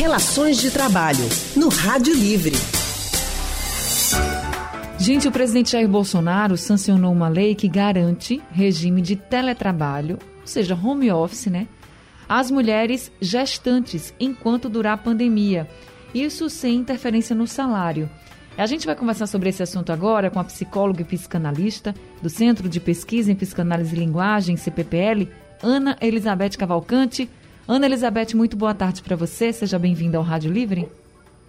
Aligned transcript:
Relações 0.00 0.58
de 0.58 0.70
Trabalho, 0.70 1.28
no 1.54 1.68
Rádio 1.68 2.14
Livre. 2.14 2.54
Gente, 4.98 5.28
o 5.28 5.30
presidente 5.30 5.72
Jair 5.72 5.86
Bolsonaro 5.86 6.56
sancionou 6.56 7.12
uma 7.12 7.28
lei 7.28 7.54
que 7.54 7.68
garante 7.68 8.40
regime 8.50 9.02
de 9.02 9.14
teletrabalho, 9.14 10.18
ou 10.40 10.46
seja, 10.46 10.74
home 10.74 11.12
office, 11.12 11.48
né? 11.48 11.68
Às 12.26 12.50
mulheres 12.50 13.12
gestantes 13.20 14.14
enquanto 14.18 14.70
durar 14.70 14.94
a 14.94 14.96
pandemia. 14.96 15.68
Isso 16.14 16.48
sem 16.48 16.76
interferência 16.76 17.36
no 17.36 17.46
salário. 17.46 18.08
A 18.56 18.64
gente 18.64 18.86
vai 18.86 18.96
conversar 18.96 19.26
sobre 19.26 19.50
esse 19.50 19.62
assunto 19.62 19.92
agora 19.92 20.30
com 20.30 20.40
a 20.40 20.44
psicóloga 20.44 21.02
e 21.02 21.04
psicanalista 21.04 21.94
do 22.22 22.30
Centro 22.30 22.70
de 22.70 22.80
Pesquisa 22.80 23.30
em 23.30 23.36
Psicanálise 23.36 23.94
e 23.94 23.98
Linguagem, 23.98 24.56
CPPL, 24.56 25.28
Ana 25.62 25.98
Elizabeth 26.00 26.56
Cavalcante. 26.56 27.28
Ana 27.70 27.86
Elizabeth, 27.86 28.34
muito 28.34 28.56
boa 28.56 28.74
tarde 28.74 29.00
para 29.00 29.14
você. 29.14 29.52
Seja 29.52 29.78
bem-vinda 29.78 30.18
ao 30.18 30.24
Rádio 30.24 30.50
Livre. 30.50 30.88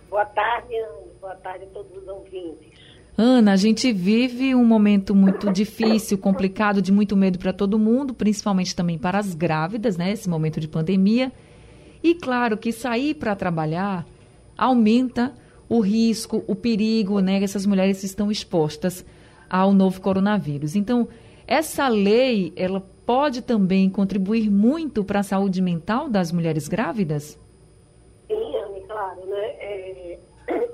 Boa 0.07 0.23
tarde, 0.23 0.75
Ana. 0.75 1.07
Boa 1.19 1.33
tarde 1.33 1.63
a 1.63 1.67
todos 1.69 1.97
os 1.97 2.07
ouvintes. 2.07 2.69
Ana, 3.17 3.53
a 3.53 3.55
gente 3.55 3.91
vive 3.91 4.53
um 4.53 4.63
momento 4.63 5.15
muito 5.15 5.51
difícil, 5.51 6.19
complicado, 6.19 6.79
de 6.79 6.91
muito 6.91 7.17
medo 7.17 7.39
para 7.39 7.51
todo 7.51 7.79
mundo, 7.79 8.13
principalmente 8.13 8.75
também 8.75 8.99
para 8.99 9.17
as 9.17 9.33
grávidas, 9.33 9.97
né? 9.97 10.11
Esse 10.11 10.29
momento 10.29 10.59
de 10.59 10.67
pandemia. 10.67 11.31
E 12.03 12.13
claro 12.13 12.55
que 12.55 12.71
sair 12.71 13.15
para 13.15 13.35
trabalhar 13.35 14.05
aumenta 14.55 15.33
o 15.67 15.79
risco, 15.79 16.43
o 16.45 16.53
perigo, 16.55 17.19
né? 17.19 17.39
Que 17.39 17.45
essas 17.45 17.65
mulheres 17.65 18.03
estão 18.03 18.29
expostas 18.29 19.03
ao 19.49 19.73
novo 19.73 19.99
coronavírus. 19.99 20.75
Então, 20.75 21.07
essa 21.47 21.87
lei, 21.87 22.53
ela 22.55 22.87
pode 23.11 23.41
também 23.41 23.89
contribuir 23.89 24.49
muito 24.49 25.03
para 25.03 25.19
a 25.19 25.23
saúde 25.23 25.61
mental 25.61 26.07
das 26.07 26.31
mulheres 26.31 26.69
grávidas? 26.69 27.37
Sim, 28.25 28.55
Anne, 28.55 28.79
claro, 28.87 29.25
né? 29.25 29.47
É, 29.59 30.19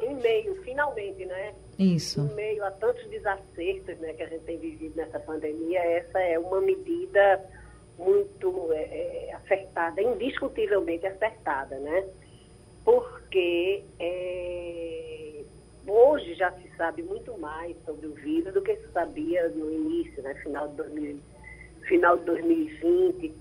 em 0.03 0.13
meio, 0.21 0.55
finalmente, 0.61 1.25
né? 1.25 1.55
Isso. 1.79 2.21
Em 2.21 2.35
meio 2.35 2.63
a 2.63 2.69
tantos 2.69 3.07
desacertos 3.07 3.97
né, 3.97 4.13
que 4.13 4.21
a 4.21 4.27
gente 4.27 4.43
tem 4.43 4.59
vivido 4.59 4.95
nessa 4.95 5.19
pandemia, 5.19 5.79
essa 5.79 6.19
é 6.19 6.37
uma 6.37 6.61
medida 6.61 7.43
muito 7.97 8.71
é, 8.71 9.29
é 9.29 9.33
acertada, 9.33 9.99
indiscutivelmente 9.99 11.07
acertada, 11.07 11.79
né? 11.79 12.05
Porque 12.85 13.83
é, 13.99 15.41
hoje 15.87 16.35
já 16.35 16.51
se 16.51 16.69
sabe 16.77 17.01
muito 17.01 17.35
mais 17.39 17.75
sobre 17.83 18.05
o 18.05 18.13
vírus 18.13 18.53
do 18.53 18.61
que 18.61 18.75
se 18.75 18.91
sabia 18.91 19.49
no 19.49 19.73
início, 19.73 20.21
né? 20.21 20.35
Final 20.35 20.67
de, 20.67 20.75
2000, 20.75 21.19
final 21.87 22.17
de 22.17 22.25
2020, 22.25 23.33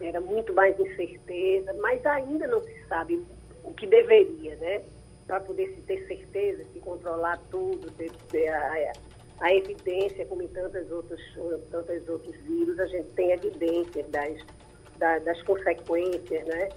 era 0.00 0.20
muito 0.20 0.52
mais 0.52 0.78
incerteza, 0.78 1.72
mas 1.74 2.04
ainda 2.04 2.46
não 2.46 2.62
se 2.62 2.86
sabe 2.88 3.22
o 3.64 3.72
que 3.72 3.86
deveria, 3.86 4.56
né? 4.56 4.82
para 5.26 5.40
poder 5.40 5.68
se 5.74 5.80
ter 5.82 6.06
certeza, 6.06 6.64
se 6.72 6.80
controlar 6.80 7.38
tudo, 7.50 7.90
ter, 7.92 8.10
ter 8.30 8.48
a, 8.48 8.92
a, 9.40 9.54
evidência, 9.54 10.26
como 10.26 10.42
em 10.42 10.48
tantos 10.48 10.90
outros, 10.90 11.20
tantos 11.70 12.08
outros 12.08 12.36
vírus, 12.42 12.78
a 12.78 12.86
gente 12.86 13.08
tem 13.10 13.32
evidência 13.32 14.04
das, 14.10 14.44
das, 14.98 15.24
das 15.24 15.42
consequências, 15.42 16.46
né? 16.46 16.68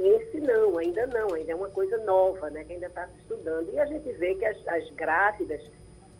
Esse 0.00 0.40
não, 0.40 0.78
ainda 0.78 1.06
não, 1.08 1.34
ainda 1.34 1.52
é 1.52 1.54
uma 1.54 1.70
coisa 1.70 1.98
nova, 2.04 2.48
né? 2.50 2.62
Que 2.64 2.74
ainda 2.74 2.86
está 2.86 3.06
se 3.08 3.18
estudando. 3.18 3.68
E 3.72 3.80
a 3.80 3.86
gente 3.86 4.10
vê 4.12 4.34
que 4.36 4.44
as, 4.44 4.56
as 4.68 4.88
grávidas, 4.90 5.60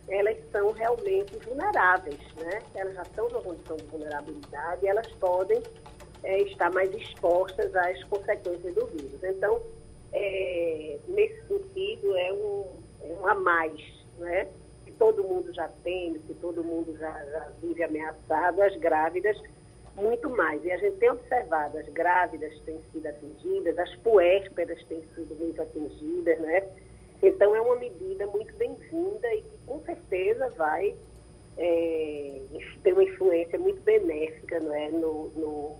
elas 0.09 0.37
são 0.51 0.71
realmente 0.71 1.37
vulneráveis, 1.45 2.19
né? 2.35 2.61
Elas 2.75 2.95
já 2.95 3.03
estão 3.03 3.29
numa 3.29 3.41
condição 3.41 3.77
de 3.77 3.85
vulnerabilidade 3.85 4.85
e 4.85 4.87
elas 4.87 5.07
podem 5.13 5.61
é, 6.23 6.41
estar 6.43 6.71
mais 6.71 6.93
expostas 6.93 7.73
às 7.75 8.03
consequências 8.05 8.73
do 8.73 8.85
vírus. 8.87 9.23
Então, 9.23 9.61
é, 10.11 10.97
nesse 11.07 11.47
sentido, 11.47 12.17
é 12.17 12.33
um, 12.33 12.65
é 13.03 13.13
um 13.13 13.27
a 13.27 13.35
mais, 13.35 13.81
né? 14.17 14.47
Que 14.85 14.91
todo 14.93 15.23
mundo 15.23 15.53
já 15.53 15.67
tem, 15.83 16.13
que 16.13 16.33
todo 16.35 16.63
mundo 16.63 16.95
já, 16.97 17.11
já 17.25 17.51
vive 17.61 17.83
ameaçado, 17.83 18.61
as 18.61 18.75
grávidas, 18.77 19.39
muito 19.95 20.29
mais. 20.29 20.63
E 20.63 20.71
a 20.71 20.77
gente 20.77 20.97
tem 20.97 21.11
observado, 21.11 21.77
as 21.77 21.87
grávidas 21.89 22.57
têm 22.61 22.79
sido 22.91 23.05
atingidas, 23.05 23.77
as 23.77 23.95
puérperas 23.97 24.83
têm 24.85 25.03
sido 25.15 25.35
muito 25.35 25.61
atingidas, 25.61 26.39
né? 26.39 26.67
Então, 27.21 27.53
é 27.53 27.61
uma 27.61 27.75
medida 27.75 28.25
muito 28.27 28.55
bem-vinda 28.55 29.33
e 29.33 29.41
que, 29.41 29.57
com 29.67 29.81
certeza, 29.81 30.48
vai 30.59 30.93
é, 31.57 32.41
ter 32.83 32.93
uma 32.93 33.03
influência 33.03 33.57
muito 33.57 33.81
benéfica 33.81 34.59
não 34.59 34.75
é? 34.75 34.89
no, 34.89 35.29
no, 35.29 35.75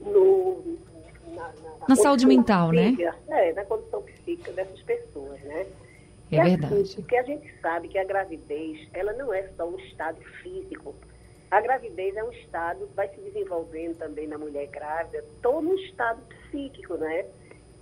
no 0.00 0.78
na, 1.34 1.44
na, 1.44 1.88
na 1.88 1.96
saúde 1.96 2.26
mental, 2.26 2.72
né? 2.72 2.88
psíquica, 2.88 3.16
né? 3.28 3.48
É, 3.48 3.52
na 3.52 3.64
condição 3.64 4.02
psíquica 4.02 4.52
dessas 4.52 4.82
pessoas, 4.82 5.40
né? 5.42 5.66
É 6.30 6.36
e 6.36 6.42
verdade. 6.42 6.74
Assim, 6.74 6.96
porque 6.96 7.16
a 7.16 7.22
gente 7.22 7.54
sabe 7.60 7.88
que 7.88 7.98
a 7.98 8.04
gravidez, 8.04 8.88
ela 8.92 9.12
não 9.12 9.32
é 9.32 9.48
só 9.56 9.68
um 9.68 9.78
estado 9.78 10.20
físico. 10.42 10.94
A 11.50 11.60
gravidez 11.60 12.16
é 12.16 12.24
um 12.24 12.32
estado, 12.32 12.88
vai 12.94 13.08
se 13.08 13.20
desenvolvendo 13.20 13.96
também 13.96 14.26
na 14.26 14.36
mulher 14.36 14.66
grávida, 14.66 15.24
todo 15.40 15.68
um 15.68 15.74
estado 15.74 16.20
psíquico, 16.28 16.96
né? 16.96 17.24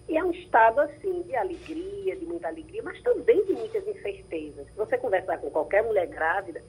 E 0.09 0.17
é 0.17 0.25
um 0.25 0.31
estado, 0.31 0.81
assim, 0.81 1.22
de 1.22 1.34
alegria, 1.34 2.17
de 2.17 2.25
muita 2.25 2.49
alegria, 2.49 2.83
mas 2.83 3.00
também 3.03 3.44
de 3.44 3.55
muitas 3.55 3.87
incertezas. 3.87 4.67
Se 4.67 4.77
você 4.77 4.97
conversar 4.97 5.39
com 5.39 5.50
qualquer 5.50 5.83
mulher 5.83 6.06
grávida, 6.06 6.62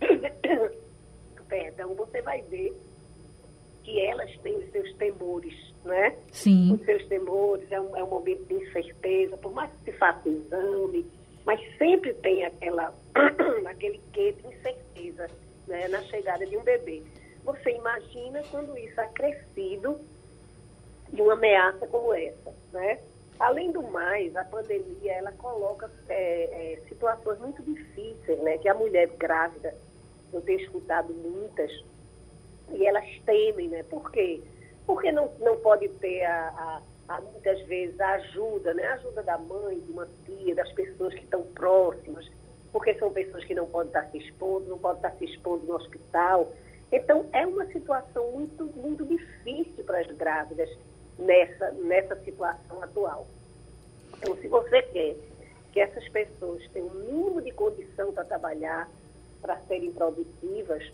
perdão, 1.48 1.94
você 1.94 2.20
vai 2.20 2.42
ver 2.42 2.76
que 3.82 3.98
elas 4.00 4.30
têm 4.38 4.58
os 4.58 4.70
seus 4.70 4.92
temores, 4.96 5.54
né? 5.84 6.16
Sim. 6.30 6.74
Os 6.74 6.84
seus 6.84 7.06
temores, 7.06 7.70
é 7.72 7.80
um, 7.80 7.96
é 7.96 8.04
um 8.04 8.08
momento 8.08 8.44
de 8.44 8.54
incerteza, 8.54 9.36
por 9.38 9.52
mais 9.52 9.70
que 9.72 9.90
se 9.90 9.98
faça 9.98 10.28
um 10.28 10.32
exame, 10.32 11.06
mas 11.46 11.60
sempre 11.78 12.12
tem 12.14 12.44
aquela, 12.44 12.94
aquele 13.66 14.00
quê 14.12 14.32
de 14.32 14.46
incerteza 14.46 15.28
né, 15.66 15.88
na 15.88 16.02
chegada 16.02 16.46
de 16.46 16.56
um 16.56 16.62
bebê. 16.62 17.02
Você 17.44 17.70
imagina 17.70 18.42
quando 18.50 18.76
isso 18.76 19.00
é 19.00 19.06
crescido 19.08 19.98
de 21.12 21.22
uma 21.22 21.32
ameaça 21.32 21.86
como 21.86 22.12
essa, 22.14 22.52
né? 22.72 22.98
Além 23.38 23.72
do 23.72 23.82
mais, 23.82 24.36
a 24.36 24.44
pandemia 24.44 25.12
ela 25.12 25.32
coloca 25.32 25.90
é, 26.08 26.74
é, 26.74 26.80
situações 26.88 27.38
muito 27.38 27.62
difíceis, 27.62 28.38
né? 28.40 28.58
Que 28.58 28.68
a 28.68 28.74
mulher 28.74 29.08
grávida, 29.18 29.74
eu 30.32 30.40
tenho 30.42 30.60
escutado 30.60 31.12
muitas, 31.14 31.70
e 32.70 32.86
elas 32.86 33.04
temem, 33.24 33.68
né? 33.68 33.82
Por 33.84 34.10
quê? 34.10 34.42
Porque 34.86 35.10
não, 35.10 35.32
não 35.40 35.56
pode 35.56 35.88
ter, 35.88 36.22
a, 36.24 36.82
a, 37.08 37.14
a, 37.16 37.20
muitas 37.22 37.60
vezes, 37.62 37.98
a 37.98 38.10
ajuda, 38.12 38.74
né? 38.74 38.84
A 38.84 38.94
ajuda 38.94 39.22
da 39.22 39.38
mãe, 39.38 39.80
de 39.80 39.90
uma 39.90 40.06
tia, 40.26 40.54
das 40.54 40.70
pessoas 40.72 41.14
que 41.14 41.24
estão 41.24 41.42
próximas, 41.42 42.30
porque 42.70 42.94
são 42.94 43.10
pessoas 43.10 43.42
que 43.44 43.54
não 43.54 43.66
podem 43.66 43.88
estar 43.88 44.10
se 44.10 44.18
expondo, 44.18 44.68
não 44.68 44.78
podem 44.78 44.98
estar 44.98 45.16
se 45.16 45.24
expondo 45.24 45.66
no 45.66 45.74
hospital. 45.76 46.52
Então, 46.92 47.26
é 47.32 47.46
uma 47.46 47.66
situação 47.66 48.30
muito, 48.32 48.64
muito 48.76 49.04
difícil 49.06 49.82
para 49.84 50.00
as 50.00 50.10
grávidas 50.12 50.68
nessa, 51.20 51.70
nessa 51.72 52.16
situação 52.24 52.82
atual. 52.82 53.26
Então, 54.18 54.36
se 54.36 54.48
você 54.48 54.82
quer 54.82 55.16
que 55.72 55.80
essas 55.80 56.08
pessoas 56.08 56.66
tenham 56.72 56.88
o 56.88 56.94
mínimo 56.94 57.42
de 57.42 57.52
condição 57.52 58.12
para 58.12 58.24
trabalhar, 58.24 58.88
para 59.40 59.56
serem 59.68 59.92
produtivas, 59.92 60.90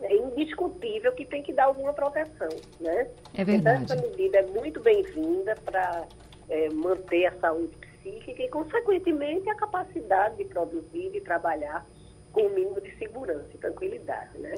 é 0.00 0.16
indiscutível 0.16 1.12
que 1.12 1.26
tem 1.26 1.42
que 1.42 1.52
dar 1.52 1.64
alguma 1.64 1.92
proteção, 1.92 2.48
né? 2.80 3.08
É 3.34 3.44
verdade. 3.44 3.84
Então, 3.84 3.96
essa 3.96 4.08
medida 4.08 4.38
é 4.38 4.46
muito 4.46 4.80
bem-vinda 4.80 5.54
para 5.64 6.06
é, 6.48 6.70
manter 6.70 7.26
a 7.26 7.32
saúde 7.38 7.76
psíquica 7.76 8.42
e, 8.42 8.48
consequentemente, 8.48 9.48
a 9.50 9.54
capacidade 9.54 10.36
de 10.36 10.44
produzir 10.46 11.10
e 11.14 11.20
trabalhar 11.20 11.86
com 12.32 12.42
o 12.42 12.50
mínimo 12.50 12.80
de 12.80 12.96
segurança 12.96 13.48
e 13.54 13.58
tranquilidade, 13.58 14.38
né? 14.38 14.54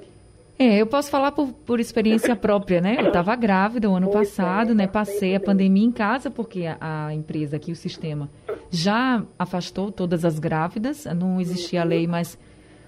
É, 0.62 0.80
eu 0.80 0.86
posso 0.86 1.10
falar 1.10 1.32
por, 1.32 1.48
por 1.48 1.80
experiência 1.80 2.36
própria, 2.36 2.80
né? 2.80 2.96
Eu 3.00 3.08
estava 3.08 3.34
grávida 3.34 3.90
o 3.90 3.94
ano 3.96 4.08
pois 4.08 4.28
passado, 4.28 4.70
é, 4.70 4.74
né? 4.74 4.86
Passei 4.86 5.34
a 5.34 5.40
pandemia 5.40 5.84
em 5.84 5.90
casa, 5.90 6.30
porque 6.30 6.66
a, 6.66 7.06
a, 7.06 7.14
empresa 7.14 7.56
aqui, 7.56 7.72
o 7.72 7.76
sistema, 7.76 8.30
já 8.70 9.24
afastou 9.36 9.90
todas 9.90 10.24
as 10.24 10.38
grávidas, 10.38 11.04
não 11.16 11.40
existia 11.40 11.80
a 11.80 11.84
lei, 11.84 12.06
mas 12.06 12.38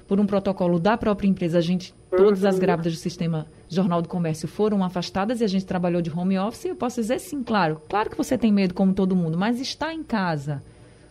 por 0.07 0.21
um 0.21 0.27
protocolo 0.27 0.79
da 0.79 0.97
própria 0.97 1.27
empresa, 1.27 1.59
a 1.59 1.61
gente, 1.61 1.93
todas 2.17 2.45
as 2.45 2.61
grávidas 2.61 2.93
do 2.93 2.99
sistema 2.99 3.49
Jornal 3.69 4.01
do 4.01 4.09
Comércio 4.09 4.47
foram 4.47 4.85
afastadas 4.85 5.41
e 5.41 5.45
a 5.45 5.49
gente 5.49 5.67
trabalhou 5.67 6.01
de 6.01 6.17
home 6.17 6.39
office. 6.39 6.67
E 6.67 6.69
eu 6.69 6.77
posso 6.77 7.01
dizer 7.01 7.19
sim, 7.19 7.43
claro, 7.43 7.83
claro 7.89 8.09
que 8.09 8.17
você 8.17 8.39
tem 8.39 8.53
medo 8.53 8.73
como 8.73 8.95
todo 8.95 9.17
mundo, 9.17 9.37
mas 9.37 9.61
está 9.61 9.93
em 9.93 10.05
casa, 10.05 10.63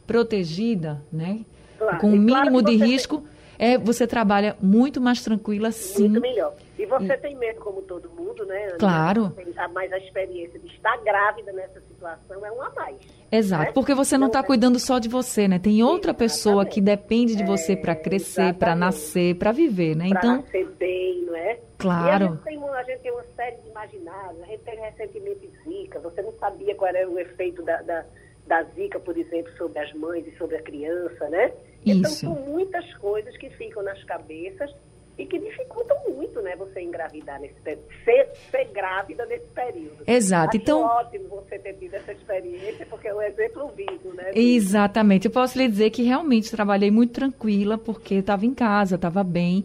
protegida, 0.08 1.04
né? 1.12 1.42
Claro, 1.78 1.98
com 2.00 2.08
o 2.08 2.12
mínimo 2.12 2.62
claro 2.62 2.62
de 2.64 2.76
risco, 2.78 3.24
é, 3.60 3.78
você 3.78 4.06
trabalha 4.08 4.56
muito 4.62 5.00
mais 5.02 5.22
tranquila, 5.24 5.72
sim. 5.72 6.10
Muito 6.10 6.22
melhor. 6.22 6.54
E 6.78 6.84
E 6.84 6.86
você 6.86 7.16
tem 7.18 7.36
medo, 7.38 7.60
como 7.62 7.82
todo 7.84 8.10
mundo, 8.10 8.46
né? 8.46 8.66
Ana? 8.68 8.78
Claro. 8.78 9.34
Mas 9.74 9.92
a 9.94 9.98
experiência 9.98 10.60
de 10.60 10.68
estar 10.68 10.98
grávida 11.04 11.52
nessa 11.54 11.80
situação 11.82 12.46
é 12.46 12.52
um 12.52 12.62
a 12.62 12.70
mais. 12.72 12.98
Exato, 13.32 13.64
né? 13.66 13.72
porque 13.74 13.94
você 13.96 14.18
não 14.18 14.28
está 14.28 14.40
Então, 14.40 14.48
cuidando 14.48 14.80
só 14.80 15.00
de 15.00 15.08
você, 15.08 15.48
né? 15.48 15.60
Tem 15.60 15.82
outra 15.84 16.12
Exatamente. 16.12 16.18
pessoa 16.18 16.66
que 16.66 16.82
depende 16.82 17.36
de 17.36 17.44
você 17.44 17.76
para 17.76 17.94
É, 17.94 17.96
crescer, 17.96 18.54
para 18.56 18.76
nascer, 18.76 19.36
para 19.36 19.52
viver, 19.52 19.96
né? 19.96 20.10
Para 20.10 20.20
Então, 20.20 20.36
nascer 20.38 20.68
bem, 20.78 21.22
não 21.26 21.36
é? 21.36 21.60
Claro. 21.78 22.26
E 22.26 22.28
a 22.28 22.30
gente, 22.32 22.44
tem, 22.44 22.58
uma- 22.58 22.72
a 22.78 22.84
gente 22.84 23.00
tem 23.00 23.12
uma 23.12 23.24
série 23.36 23.56
de 23.58 23.70
imaginários. 23.70 24.42
A 24.44 24.46
gente 24.48 24.64
teve 24.64 24.78
recentemente 24.82 25.50
Zika. 25.64 26.00
Você 26.00 26.22
não 26.22 26.34
sabia 26.34 26.76
qual 26.76 26.90
era 26.90 27.10
o 27.10 27.18
efeito 27.20 27.62
da, 27.64 27.82
da, 27.84 28.04
da 28.48 28.64
Zika, 28.76 29.00
por 29.00 29.18
exemplo, 29.18 29.52
sobre 29.58 29.80
as 29.80 29.94
mães 29.94 30.26
e 30.28 30.38
sobre 30.38 30.58
a 30.58 30.62
criança, 30.62 31.30
né? 31.30 31.52
Então, 31.86 32.10
Isso. 32.12 32.22
são 32.22 32.34
muitas 32.34 32.94
coisas 32.96 33.36
que 33.38 33.50
ficam 33.52 33.84
nas 33.84 34.04
cabeças 34.04 34.72
e 35.18 35.26
que 35.28 35.38
dificultam 35.38 35.96
muito, 36.10 36.42
né? 36.42 36.56
Você 36.56 36.82
engravidar 36.82 37.40
nesse 37.40 37.60
período. 37.62 37.84
Ser, 38.04 38.30
ser 38.50 38.66
grávida 38.74 39.26
nesse 39.28 39.46
período. 39.48 40.04
Exato. 40.08 40.50
Acho 40.50 40.58
Então- 40.58 40.82
ótimo 40.82 41.28
você 41.30 41.60
ter 41.60 41.74
tido 41.74 41.94
essa 41.94 42.12
experiência, 42.14 42.86
porque 42.88 43.08
é 43.08 43.14
um 43.14 43.22
exemplo 43.22 43.68
vivo, 43.76 44.14
né? 44.16 44.32
Exatamente. 44.34 45.26
Eu 45.28 45.32
posso 45.32 45.58
lhe 45.58 45.68
dizer 45.68 45.92
que 45.92 46.02
realmente 46.02 46.50
trabalhei 46.50 46.90
muito 46.90 47.14
tranquila, 47.14 47.78
porque 47.78 48.16
estava 48.16 48.46
em 48.46 48.54
casa, 48.56 48.96
estava 48.96 49.24
bem. 49.24 49.64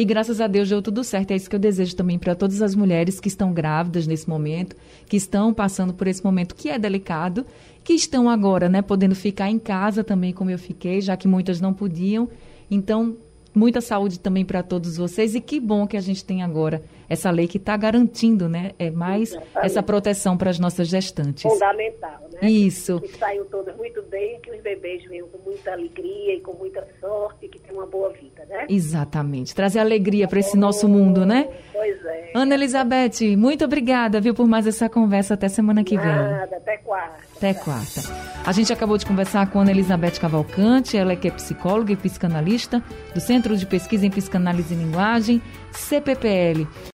E 0.00 0.04
graças 0.06 0.40
a 0.40 0.46
Deus 0.46 0.70
deu 0.70 0.80
tudo 0.80 1.04
certo. 1.04 1.32
É 1.32 1.36
isso 1.36 1.50
que 1.50 1.54
eu 1.54 1.60
desejo 1.60 1.94
também 1.94 2.18
para 2.18 2.34
todas 2.34 2.62
as 2.62 2.74
mulheres 2.74 3.20
que 3.20 3.28
estão 3.28 3.52
grávidas 3.52 4.06
nesse 4.06 4.26
momento, 4.26 4.74
que 5.06 5.14
estão 5.14 5.52
passando 5.52 5.92
por 5.92 6.06
esse 6.06 6.24
momento 6.24 6.54
que 6.54 6.70
é 6.70 6.78
delicado, 6.78 7.44
que 7.84 7.92
estão 7.92 8.26
agora, 8.30 8.66
né, 8.66 8.80
podendo 8.80 9.14
ficar 9.14 9.50
em 9.50 9.58
casa 9.58 10.02
também, 10.02 10.32
como 10.32 10.50
eu 10.50 10.58
fiquei, 10.58 11.02
já 11.02 11.18
que 11.18 11.28
muitas 11.28 11.60
não 11.60 11.74
podiam. 11.74 12.30
Então, 12.70 13.14
muita 13.54 13.82
saúde 13.82 14.18
também 14.18 14.42
para 14.42 14.62
todos 14.62 14.96
vocês. 14.96 15.34
E 15.34 15.40
que 15.42 15.60
bom 15.60 15.86
que 15.86 15.98
a 15.98 16.00
gente 16.00 16.24
tem 16.24 16.42
agora 16.42 16.82
essa 17.10 17.28
lei 17.32 17.48
que 17.48 17.56
está 17.56 17.76
garantindo, 17.76 18.48
né, 18.48 18.70
é 18.78 18.88
mais 18.88 19.32
Exatamente. 19.32 19.66
essa 19.66 19.82
proteção 19.82 20.36
para 20.36 20.48
as 20.48 20.60
nossas 20.60 20.86
gestantes. 20.86 21.42
Fundamental, 21.42 22.20
né? 22.40 22.48
Isso. 22.48 23.00
que 23.00 23.18
saiam 23.18 23.44
todas 23.46 23.76
muito 23.76 24.00
bem, 24.02 24.38
que 24.40 24.52
os 24.52 24.62
bebês 24.62 25.02
venham 25.08 25.26
com 25.26 25.38
muita 25.38 25.72
alegria 25.72 26.36
e 26.36 26.40
com 26.40 26.52
muita 26.52 26.86
sorte, 27.00 27.48
que 27.48 27.58
tenham 27.58 27.80
uma 27.80 27.86
boa 27.86 28.10
vida, 28.12 28.46
né? 28.48 28.66
Exatamente. 28.68 29.52
Trazer 29.54 29.80
alegria 29.80 30.28
para 30.28 30.38
esse 30.38 30.56
nosso 30.56 30.88
mundo, 30.88 31.26
né? 31.26 31.48
Pois 31.72 32.04
é. 32.04 32.30
Ana 32.32 32.54
Elizabeth, 32.54 33.36
muito 33.36 33.64
obrigada, 33.64 34.20
viu, 34.20 34.32
por 34.32 34.46
mais 34.46 34.66
essa 34.66 34.88
conversa. 34.88 35.34
Até 35.34 35.48
semana 35.48 35.82
que 35.82 35.96
vem. 35.96 36.06
Nada, 36.06 36.56
até 36.56 36.76
quarta. 36.76 37.16
Até 37.36 37.54
quarta. 37.54 38.00
A 38.46 38.52
gente 38.52 38.72
acabou 38.72 38.96
de 38.96 39.04
conversar 39.04 39.50
com 39.50 39.58
Ana 39.60 39.72
Elizabeth 39.72 40.20
Cavalcante, 40.20 40.96
ela 40.96 41.12
é 41.12 41.16
que 41.16 41.26
é 41.26 41.30
psicóloga 41.30 41.92
e 41.92 41.96
psicanalista 41.96 42.82
do 43.12 43.20
Centro 43.20 43.56
de 43.56 43.66
Pesquisa 43.66 44.06
em 44.06 44.10
Psicanálise 44.10 44.74
e 44.74 44.76
Linguagem, 44.76 45.42
CPPL. 45.72 46.66